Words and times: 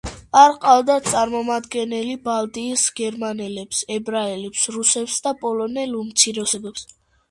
არ 0.43 0.53
ყავდათ 0.61 1.09
წარმომადგენელი 1.15 2.17
ბალტიის 2.25 2.87
გერმანელებს, 3.03 3.85
ებრაელებს, 4.01 4.67
რუსებს 4.81 5.23
და 5.29 5.39
პოლონელ 5.47 5.99
უმცირესობებს. 6.05 6.93